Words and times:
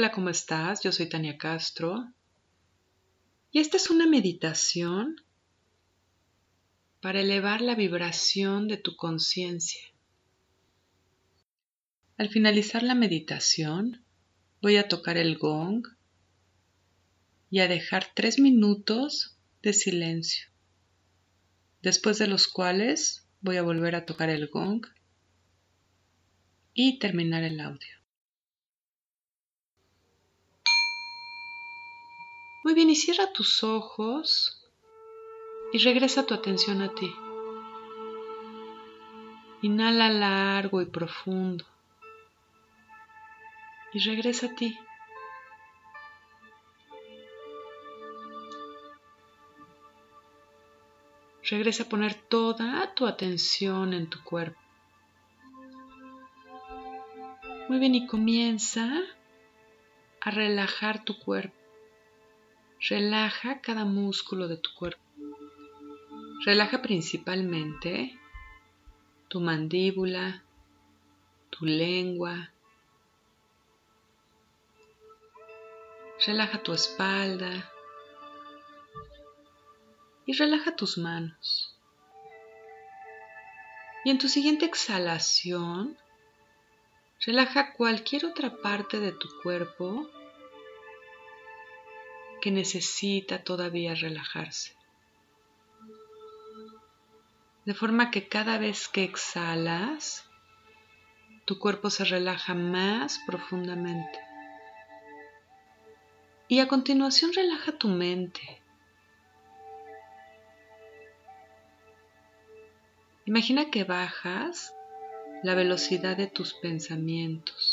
Hola, 0.00 0.12
¿cómo 0.12 0.30
estás? 0.30 0.82
Yo 0.82 0.92
soy 0.92 1.10
Tania 1.10 1.36
Castro 1.36 2.10
y 3.52 3.58
esta 3.58 3.76
es 3.76 3.90
una 3.90 4.06
meditación 4.06 5.16
para 7.02 7.20
elevar 7.20 7.60
la 7.60 7.74
vibración 7.74 8.66
de 8.66 8.78
tu 8.78 8.96
conciencia. 8.96 9.82
Al 12.16 12.30
finalizar 12.30 12.82
la 12.82 12.94
meditación 12.94 14.02
voy 14.62 14.78
a 14.78 14.88
tocar 14.88 15.18
el 15.18 15.36
gong 15.36 15.86
y 17.50 17.58
a 17.58 17.68
dejar 17.68 18.06
tres 18.14 18.38
minutos 18.38 19.36
de 19.60 19.74
silencio, 19.74 20.46
después 21.82 22.16
de 22.16 22.26
los 22.26 22.48
cuales 22.48 23.28
voy 23.42 23.58
a 23.58 23.62
volver 23.62 23.96
a 23.96 24.06
tocar 24.06 24.30
el 24.30 24.48
gong 24.48 24.86
y 26.72 26.98
terminar 26.98 27.42
el 27.42 27.60
audio. 27.60 27.99
Muy 32.70 32.76
bien, 32.76 32.90
y 32.90 32.94
cierra 32.94 33.32
tus 33.32 33.64
ojos 33.64 34.64
y 35.72 35.78
regresa 35.78 36.24
tu 36.24 36.34
atención 36.34 36.82
a 36.82 36.94
ti. 36.94 37.12
Inhala 39.62 40.08
largo 40.08 40.80
y 40.80 40.84
profundo 40.84 41.64
y 43.92 43.98
regresa 43.98 44.46
a 44.46 44.54
ti. 44.54 44.78
Regresa 51.50 51.82
a 51.82 51.88
poner 51.88 52.14
toda 52.14 52.94
tu 52.94 53.08
atención 53.08 53.94
en 53.94 54.08
tu 54.08 54.22
cuerpo. 54.22 54.60
Muy 57.68 57.80
bien, 57.80 57.96
y 57.96 58.06
comienza 58.06 58.88
a 60.20 60.30
relajar 60.30 61.02
tu 61.04 61.18
cuerpo. 61.18 61.59
Relaja 62.88 63.60
cada 63.60 63.84
músculo 63.84 64.48
de 64.48 64.56
tu 64.56 64.70
cuerpo. 64.74 65.02
Relaja 66.46 66.80
principalmente 66.80 68.18
tu 69.28 69.40
mandíbula, 69.40 70.42
tu 71.50 71.66
lengua. 71.66 72.50
Relaja 76.26 76.62
tu 76.62 76.72
espalda 76.72 77.70
y 80.24 80.32
relaja 80.32 80.74
tus 80.74 80.96
manos. 80.96 81.76
Y 84.06 84.10
en 84.10 84.16
tu 84.16 84.28
siguiente 84.28 84.64
exhalación, 84.64 85.98
relaja 87.26 87.74
cualquier 87.74 88.24
otra 88.24 88.56
parte 88.62 89.00
de 89.00 89.12
tu 89.12 89.28
cuerpo 89.42 90.08
que 92.40 92.50
necesita 92.50 93.44
todavía 93.44 93.94
relajarse. 93.94 94.74
De 97.64 97.74
forma 97.74 98.10
que 98.10 98.26
cada 98.26 98.58
vez 98.58 98.88
que 98.88 99.04
exhalas, 99.04 100.24
tu 101.44 101.58
cuerpo 101.58 101.90
se 101.90 102.04
relaja 102.04 102.54
más 102.54 103.20
profundamente. 103.26 104.18
Y 106.48 106.60
a 106.60 106.68
continuación 106.68 107.32
relaja 107.32 107.78
tu 107.78 107.88
mente. 107.88 108.60
Imagina 113.26 113.70
que 113.70 113.84
bajas 113.84 114.74
la 115.44 115.54
velocidad 115.54 116.16
de 116.16 116.26
tus 116.26 116.54
pensamientos. 116.54 117.69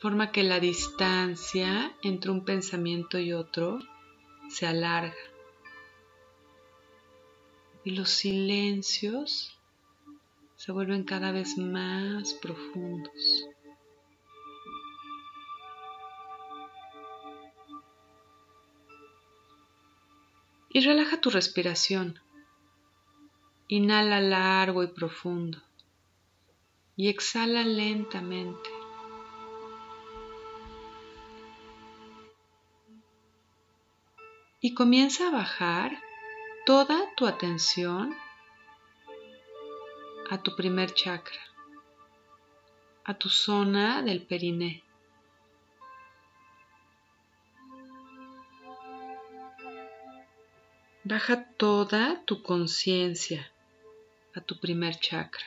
Forma 0.00 0.32
que 0.32 0.42
la 0.42 0.60
distancia 0.60 1.94
entre 2.02 2.30
un 2.30 2.46
pensamiento 2.46 3.18
y 3.18 3.34
otro 3.34 3.80
se 4.48 4.66
alarga. 4.66 5.14
Y 7.84 7.90
los 7.90 8.08
silencios 8.08 9.58
se 10.56 10.72
vuelven 10.72 11.04
cada 11.04 11.32
vez 11.32 11.58
más 11.58 12.32
profundos. 12.32 13.46
Y 20.70 20.80
relaja 20.80 21.20
tu 21.20 21.28
respiración. 21.28 22.20
Inhala 23.68 24.20
largo 24.20 24.82
y 24.82 24.86
profundo. 24.86 25.58
Y 26.96 27.08
exhala 27.08 27.64
lentamente. 27.64 28.79
Y 34.60 34.74
comienza 34.74 35.28
a 35.28 35.30
bajar 35.30 35.98
toda 36.66 37.14
tu 37.16 37.26
atención 37.26 38.14
a 40.30 40.42
tu 40.42 40.54
primer 40.54 40.92
chakra, 40.92 41.40
a 43.04 43.14
tu 43.14 43.28
zona 43.28 44.02
del 44.02 44.22
periné. 44.22 44.84
Baja 51.02 51.44
toda 51.56 52.22
tu 52.26 52.42
conciencia 52.42 53.50
a 54.34 54.40
tu 54.40 54.60
primer 54.60 54.94
chakra. 55.00 55.46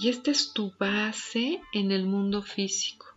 Y 0.00 0.08
esta 0.08 0.30
es 0.30 0.52
tu 0.52 0.72
base 0.78 1.62
en 1.72 1.92
el 1.92 2.04
mundo 2.04 2.42
físico. 2.42 3.09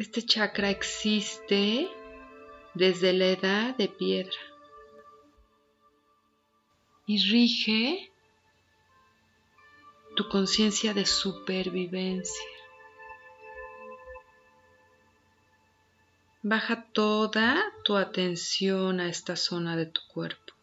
Este 0.00 0.22
chakra 0.22 0.70
existe 0.70 1.86
desde 2.72 3.12
la 3.12 3.26
edad 3.26 3.76
de 3.76 3.86
piedra 3.86 4.40
y 7.04 7.18
rige 7.30 8.10
tu 10.16 10.26
conciencia 10.30 10.94
de 10.94 11.04
supervivencia. 11.04 12.48
Baja 16.42 16.86
toda 16.94 17.62
tu 17.84 17.98
atención 17.98 19.00
a 19.00 19.08
esta 19.10 19.36
zona 19.36 19.76
de 19.76 19.84
tu 19.84 20.00
cuerpo. 20.14 20.54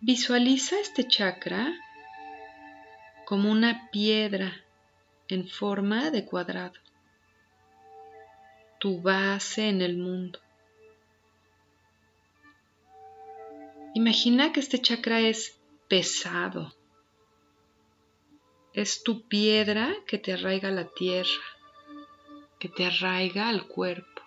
Visualiza 0.00 0.80
este 0.80 1.06
chakra 1.06 1.72
como 3.26 3.52
una 3.52 3.88
piedra 3.92 4.63
en 5.28 5.48
forma 5.48 6.10
de 6.10 6.24
cuadrado, 6.24 6.78
tu 8.78 9.00
base 9.00 9.68
en 9.68 9.80
el 9.80 9.96
mundo. 9.96 10.38
Imagina 13.94 14.52
que 14.52 14.60
este 14.60 14.80
chakra 14.80 15.20
es 15.20 15.56
pesado, 15.88 16.74
es 18.74 19.02
tu 19.02 19.22
piedra 19.28 19.94
que 20.06 20.18
te 20.18 20.32
arraiga 20.32 20.68
a 20.68 20.72
la 20.72 20.88
tierra, 20.88 21.44
que 22.58 22.68
te 22.68 22.86
arraiga 22.86 23.48
al 23.48 23.66
cuerpo. 23.66 24.22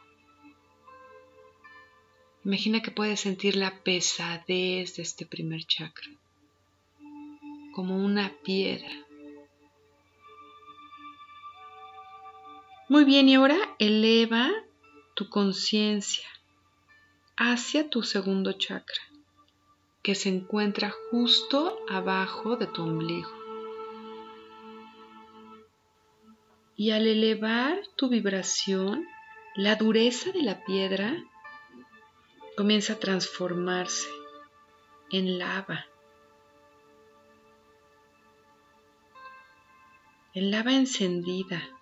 Imagina 2.46 2.82
que 2.82 2.92
puedes 2.92 3.20
sentir 3.20 3.58
la 3.58 3.84
pesadez 3.84 4.96
de 4.96 5.04
este 5.04 5.26
primer 5.26 5.66
chakra, 5.66 6.10
como 7.74 7.98
una 7.98 8.32
piedra 8.44 9.07
Muy 12.90 13.04
bien, 13.04 13.28
y 13.28 13.36
ahora 13.36 13.58
eleva 13.80 14.50
tu 15.14 15.30
conciencia 15.30 16.26
hacia 17.36 17.90
tu 17.90 18.02
segundo 18.02 18.54
chakra, 18.54 19.02
que 20.02 20.16
se 20.16 20.30
encuentra 20.30 20.94
justo 21.12 21.80
abajo 21.90 22.56
de 22.56 22.68
tu 22.68 22.84
ombligo. 22.84 23.30
Y 26.78 26.92
al 26.92 27.08
elevar 27.08 27.82
tu 27.98 28.08
vibración, 28.08 29.06
la 29.56 29.76
dureza 29.76 30.32
de 30.32 30.44
la 30.44 30.64
piedra 30.64 31.22
comienza 32.56 32.94
a 32.94 33.00
transformarse 33.00 34.08
en 35.12 35.40
lava. 35.40 35.88
En 40.34 40.52
lava 40.52 40.72
encendida 40.74 41.77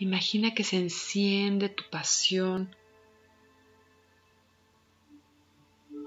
Imagina 0.00 0.54
que 0.54 0.64
se 0.64 0.76
enciende 0.76 1.68
tu 1.68 1.84
pasión. 1.90 2.74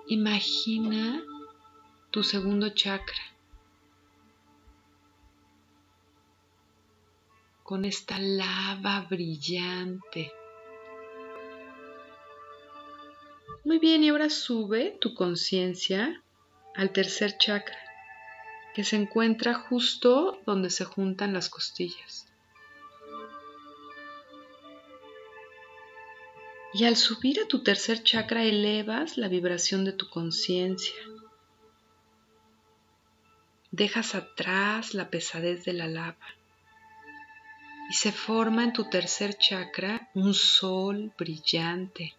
Imagina 0.07 1.23
tu 2.09 2.23
segundo 2.23 2.71
chakra 2.71 3.21
con 7.61 7.85
esta 7.85 8.17
lava 8.17 9.05
brillante. 9.07 10.31
Muy 13.63 13.77
bien, 13.77 14.03
y 14.03 14.09
ahora 14.09 14.31
sube 14.31 14.97
tu 14.99 15.13
conciencia 15.13 16.23
al 16.75 16.91
tercer 16.91 17.37
chakra, 17.37 17.77
que 18.73 18.83
se 18.83 18.95
encuentra 18.95 19.53
justo 19.53 20.41
donde 20.47 20.71
se 20.71 20.83
juntan 20.83 21.31
las 21.31 21.49
costillas. 21.49 22.32
Y 26.75 26.85
al 26.85 26.95
subir 26.95 27.39
a 27.39 27.47
tu 27.47 27.61
tercer 27.61 28.01
chakra 28.01 28.43
elevas 28.43 29.17
la 29.17 29.27
vibración 29.27 29.85
de 29.85 29.93
tu 29.93 30.09
conciencia. 30.09 30.95
Dejas 33.69 34.15
atrás 34.15 34.95
la 34.95 35.09
pesadez 35.09 35.65
de 35.65 35.73
la 35.73 35.87
lava 35.87 36.27
y 37.89 37.93
se 37.93 38.11
forma 38.11 38.63
en 38.63 38.73
tu 38.73 38.89
tercer 38.89 39.37
chakra 39.37 40.09
un 40.15 40.33
sol 40.33 41.13
brillante 41.17 42.15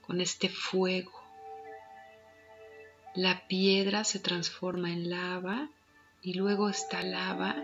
con 0.00 0.20
este 0.20 0.48
fuego. 0.48 1.22
La 3.14 3.46
piedra 3.46 4.02
se 4.02 4.18
transforma 4.18 4.90
en 4.90 5.10
lava 5.10 5.68
y 6.22 6.34
luego 6.34 6.68
esta 6.68 7.02
lava 7.02 7.54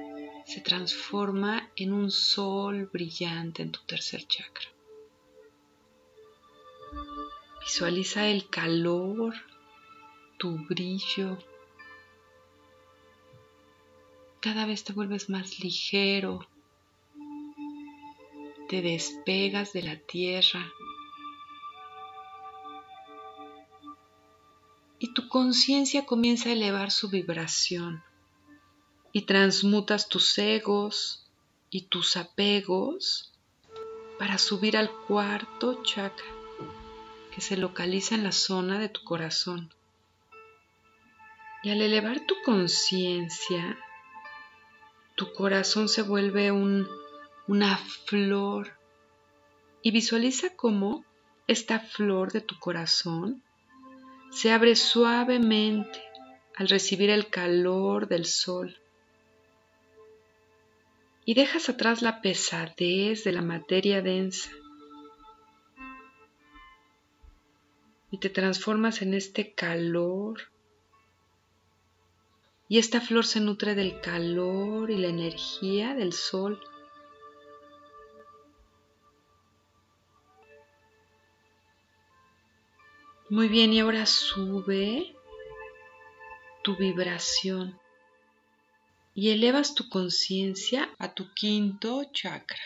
se 0.44 0.61
transforma 0.61 1.69
en 1.75 1.93
un 1.93 2.11
sol 2.12 2.88
brillante 2.93 3.62
en 3.62 3.73
tu 3.73 3.81
tercer 3.87 4.25
chakra. 4.26 4.78
Visualiza 7.69 8.26
el 8.29 8.49
calor, 8.49 9.35
tu 10.38 10.56
brillo. 10.67 11.37
Cada 14.40 14.64
vez 14.64 14.85
te 14.85 14.94
vuelves 14.94 15.29
más 15.29 15.61
ligero. 15.61 16.49
Te 18.70 18.81
despegas 18.81 19.75
de 19.75 19.82
la 19.82 19.96
tierra. 19.99 20.73
Y 24.99 25.12
tu 25.12 25.29
conciencia 25.29 26.06
comienza 26.06 26.49
a 26.49 26.52
elevar 26.52 26.90
su 26.90 27.11
vibración. 27.11 28.02
Y 29.12 29.23
transmutas 29.23 30.08
tus 30.08 30.38
egos 30.38 31.31
y 31.69 31.82
tus 31.82 32.17
apegos 32.17 33.35
para 34.19 34.38
subir 34.38 34.76
al 34.76 34.90
cuarto 34.90 35.82
chakra 35.82 36.38
se 37.40 37.56
localiza 37.56 38.14
en 38.14 38.25
la 38.25 38.32
zona 38.32 38.79
de 38.79 38.88
tu 38.88 39.05
corazón. 39.05 39.73
Y 41.62 41.70
al 41.70 41.82
elevar 41.82 42.20
tu 42.26 42.35
conciencia, 42.44 43.79
tu 45.14 45.32
corazón 45.32 45.88
se 45.88 46.02
vuelve 46.02 46.52
una 46.52 47.76
flor 48.06 48.79
y 49.82 49.90
visualiza 49.90 50.55
cómo 50.55 51.05
esta 51.46 51.81
flor 51.81 52.32
de 52.32 52.40
tu 52.40 52.58
corazón 52.58 53.43
se 54.31 54.52
abre 54.52 54.76
suavemente 54.76 56.02
al 56.56 56.69
recibir 56.69 57.11
el 57.11 57.29
calor 57.29 58.08
del 58.08 58.26
sol. 58.26 58.79
Y 61.25 61.35
dejas 61.35 61.69
atrás 61.69 62.02
la 62.02 62.20
pesadez 62.20 63.25
de 63.25 63.32
la 63.32 63.43
materia 63.43 64.02
densa 64.02 64.50
te 68.20 68.31
transformas 68.31 69.03
en 69.03 69.15
este 69.15 69.55
calor. 69.55 70.50
Y 72.69 72.79
esta 72.79 73.00
flor 73.00 73.25
se 73.25 73.41
nutre 73.41 73.75
del 73.75 74.00
calor 74.00 74.91
y 74.91 74.99
la 74.99 75.09
energía 75.09 75.94
del 75.94 76.12
sol. 76.12 76.61
Muy 83.31 83.49
bien, 83.49 83.73
y 83.73 83.81
ahora 83.81 84.06
sube 84.06 85.14
tu 86.62 86.76
vibración 86.76 87.79
y 89.14 89.31
elevas 89.31 89.75
tu 89.75 89.88
conciencia 89.88 90.91
a 90.99 91.12
tu 91.12 91.35
quinto 91.35 92.05
chakra, 92.12 92.62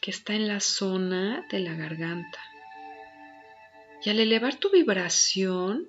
que 0.00 0.10
está 0.10 0.34
en 0.34 0.48
la 0.48 0.60
zona 0.60 1.46
de 1.50 1.60
la 1.60 1.74
garganta. 1.74 2.40
Y 4.04 4.10
al 4.10 4.20
elevar 4.20 4.56
tu 4.56 4.70
vibración, 4.70 5.88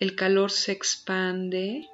el 0.00 0.16
calor 0.16 0.50
se 0.50 0.72
expande 0.72 1.86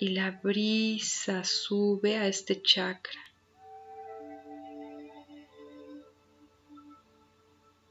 y 0.00 0.08
la 0.08 0.40
brisa 0.42 1.44
sube 1.44 2.16
a 2.16 2.26
este 2.26 2.62
chakra. 2.62 3.20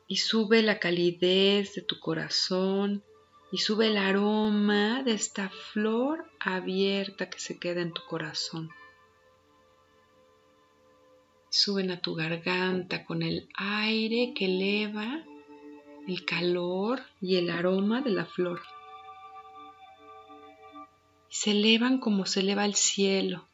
Y 0.07 0.17
sube 0.17 0.63
la 0.63 0.79
calidez 0.79 1.75
de 1.75 1.83
tu 1.83 1.99
corazón 1.99 3.03
y 3.51 3.59
sube 3.59 3.87
el 3.87 3.97
aroma 3.97 5.03
de 5.03 5.13
esta 5.13 5.49
flor 5.49 6.25
abierta 6.39 7.29
que 7.29 7.39
se 7.39 7.59
queda 7.59 7.81
en 7.81 7.93
tu 7.93 8.03
corazón. 8.05 8.71
Suben 11.49 11.91
a 11.91 12.01
tu 12.01 12.15
garganta 12.15 13.05
con 13.05 13.21
el 13.21 13.47
aire 13.55 14.33
que 14.35 14.45
eleva 14.45 15.23
el 16.07 16.23
calor 16.23 17.01
y 17.19 17.37
el 17.37 17.49
aroma 17.49 18.01
de 18.01 18.11
la 18.11 18.25
flor. 18.25 18.61
se 21.29 21.51
elevan 21.51 21.97
como 21.97 22.25
se 22.25 22.39
eleva 22.39 22.63
el 22.63 22.75
cielo. 22.75 23.45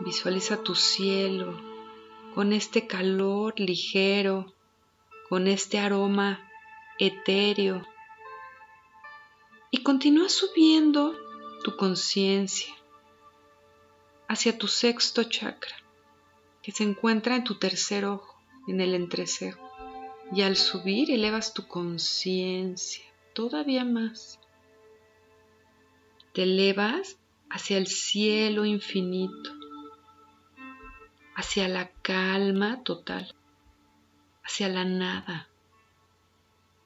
Visualiza 0.00 0.62
tu 0.62 0.74
cielo 0.74 1.60
con 2.34 2.54
este 2.54 2.86
calor 2.86 3.60
ligero, 3.60 4.54
con 5.28 5.46
este 5.46 5.78
aroma 5.78 6.50
etéreo. 6.98 7.82
Y 9.70 9.82
continúa 9.82 10.30
subiendo 10.30 11.14
tu 11.64 11.76
conciencia 11.76 12.74
hacia 14.26 14.56
tu 14.56 14.68
sexto 14.68 15.24
chakra 15.24 15.83
que 16.64 16.72
se 16.72 16.82
encuentra 16.82 17.36
en 17.36 17.44
tu 17.44 17.56
tercer 17.56 18.06
ojo, 18.06 18.40
en 18.66 18.80
el 18.80 18.94
entrecejo. 18.94 19.70
Y 20.32 20.40
al 20.40 20.56
subir 20.56 21.10
elevas 21.10 21.52
tu 21.52 21.68
conciencia 21.68 23.04
todavía 23.34 23.84
más. 23.84 24.40
Te 26.32 26.44
elevas 26.44 27.18
hacia 27.50 27.76
el 27.76 27.86
cielo 27.86 28.64
infinito, 28.64 29.50
hacia 31.36 31.68
la 31.68 31.90
calma 32.00 32.82
total, 32.82 33.34
hacia 34.42 34.70
la 34.70 34.86
nada. 34.86 35.48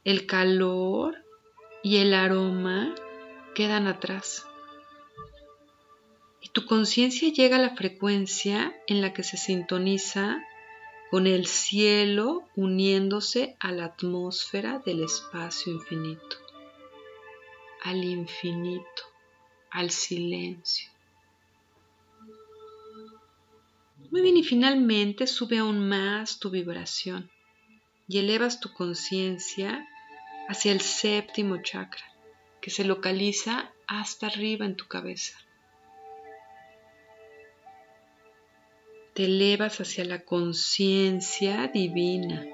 El 0.03 0.27
calor 0.27 1.25
y 1.85 1.99
el 1.99 2.15
aroma 2.15 2.97
quedan 3.55 3.87
atrás 3.87 4.48
tu 6.59 6.67
conciencia 6.67 7.29
llega 7.29 7.55
a 7.55 7.61
la 7.61 7.77
frecuencia 7.77 8.75
en 8.89 9.01
la 9.01 9.13
que 9.13 9.23
se 9.23 9.37
sintoniza 9.37 10.45
con 11.09 11.29
el 11.29 11.47
cielo 11.47 12.49
uniéndose 12.57 13.57
a 13.61 13.71
la 13.71 13.85
atmósfera 13.85 14.83
del 14.85 15.05
espacio 15.05 15.73
infinito, 15.73 16.37
al 17.85 18.03
infinito, 18.03 19.03
al 19.71 19.93
silencio. 19.93 20.91
Muy 24.11 24.23
bien, 24.23 24.37
y 24.37 24.43
finalmente 24.43 25.29
sube 25.29 25.59
aún 25.59 25.89
más 25.89 26.41
tu 26.41 26.51
vibración 26.51 27.31
y 28.09 28.19
elevas 28.19 28.59
tu 28.59 28.73
conciencia 28.73 29.87
hacia 30.49 30.73
el 30.73 30.81
séptimo 30.81 31.63
chakra, 31.63 32.03
que 32.61 32.71
se 32.71 32.83
localiza 32.83 33.73
hasta 33.87 34.27
arriba 34.27 34.67
en 34.67 34.75
tu 34.75 34.89
cabeza. 34.89 35.39
Te 39.19 39.25
elevas 39.25 39.81
hacia 39.81 40.05
la 40.05 40.25
conciencia 40.25 41.67
divina. 41.67 42.47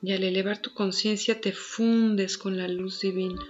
Y 0.00 0.12
al 0.14 0.24
elevar 0.24 0.56
tu 0.62 0.72
conciencia 0.72 1.38
te 1.38 1.52
fundes 1.52 2.38
con 2.38 2.56
la 2.56 2.66
luz 2.66 3.00
divina. 3.00 3.46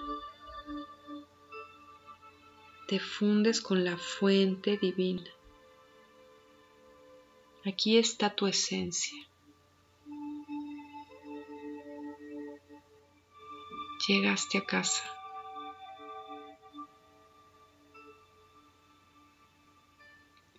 Te 2.89 2.99
fundes 2.99 3.61
con 3.61 3.85
la 3.85 3.97
fuente 3.97 4.77
divina. 4.77 5.31
Aquí 7.65 7.97
está 7.97 8.35
tu 8.35 8.49
esencia. 8.49 9.17
Llegaste 14.09 14.59
a 14.59 14.65
casa. 14.67 15.16